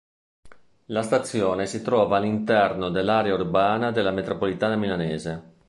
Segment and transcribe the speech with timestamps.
[0.85, 5.57] La stazione si trova all'interno dell'area urbana della metropolitana milanese.